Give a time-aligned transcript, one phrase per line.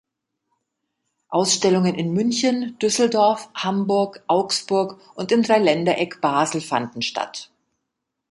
[1.29, 7.51] Ausstellungen in München, Düsseldorf, Hamburg, Augsburg und im Dreiländereck Basel fanden statt.